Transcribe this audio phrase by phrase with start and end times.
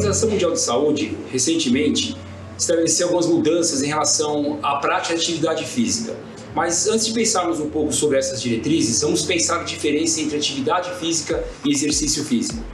[0.00, 2.16] Organização Mundial de Saúde, recentemente,
[2.58, 6.16] estabeleceu algumas mudanças em relação à prática de atividade física.
[6.54, 10.90] Mas antes de pensarmos um pouco sobre essas diretrizes, vamos pensar a diferença entre atividade
[10.98, 12.64] física e exercício físico.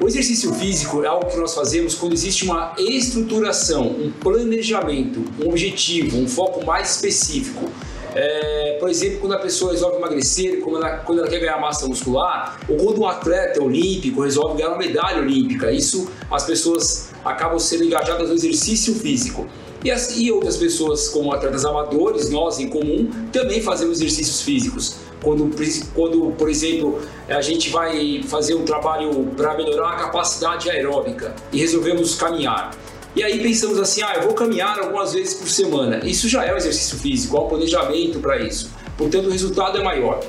[0.00, 5.50] O exercício físico é algo que nós fazemos quando existe uma estruturação, um planejamento, um
[5.50, 7.70] objetivo, um foco mais específico.
[8.14, 11.86] É, por exemplo, quando a pessoa resolve emagrecer, quando ela, quando ela quer ganhar massa
[11.86, 15.70] muscular, ou quando um atleta olímpico resolve ganhar uma medalha olímpica.
[15.70, 19.46] Isso as pessoas acabam sendo engajadas no exercício físico.
[19.84, 24.96] E, as, e outras pessoas, como atletas amadores, nós em comum, também fazemos exercícios físicos.
[25.22, 25.48] Quando,
[25.94, 31.58] quando, por exemplo, a gente vai fazer um trabalho para melhorar a capacidade aeróbica e
[31.60, 32.72] resolvemos caminhar.
[33.14, 36.00] E aí pensamos assim, ah, eu vou caminhar algumas vezes por semana.
[36.02, 38.70] Isso já é um exercício físico, há um planejamento para isso.
[38.96, 40.20] Portanto, o resultado é maior.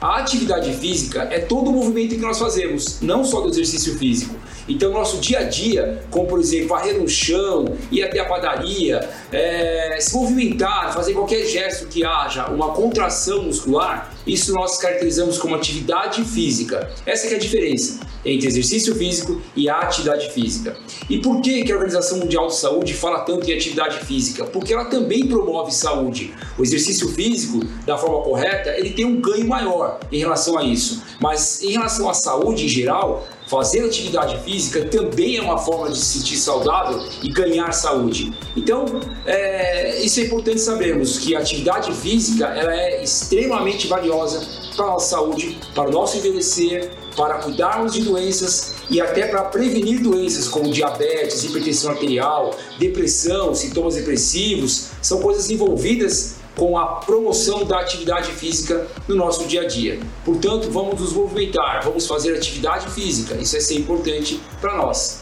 [0.00, 4.34] A atividade física é todo o movimento que nós fazemos, não só do exercício físico.
[4.68, 9.08] Então, nosso dia a dia, como por exemplo, varrer no chão, ir até a padaria,
[9.30, 15.54] é, se movimentar, fazer qualquer gesto que haja uma contração muscular, isso nós caracterizamos como
[15.54, 16.90] atividade física.
[17.04, 20.76] Essa é a diferença entre exercício físico e atividade física.
[21.10, 24.44] E por que, que a Organização Mundial de Saúde fala tanto em atividade física?
[24.44, 26.32] Porque ela também promove saúde.
[26.56, 31.02] O exercício físico, da forma correta, ele tem um ganho maior em relação a isso.
[31.20, 35.98] Mas em relação à saúde em geral, fazer atividade física também é uma forma de
[35.98, 38.32] se sentir saudável e ganhar saúde.
[38.56, 38.86] Então,
[39.26, 44.88] é, isso é importante sabermos que a atividade física ela é extremamente valiosa para a
[44.88, 50.48] nossa saúde, para o nosso envelhecer, para cuidarmos de doenças e até para prevenir doenças
[50.48, 58.30] como diabetes, hipertensão arterial, depressão, sintomas depressivos, são coisas envolvidas com a promoção da atividade
[58.32, 59.98] física no nosso dia a dia.
[60.24, 65.21] Portanto, vamos nos movimentar, vamos fazer atividade física, isso é ser importante para nós.